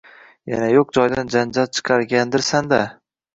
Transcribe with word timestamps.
Yana 0.53 0.69
yo`q 0.75 0.85
joydan 0.97 1.29
janjal 1.35 1.69
chiqargandirsan-da 1.79 2.81